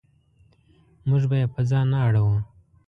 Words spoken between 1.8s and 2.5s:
نه اړوو.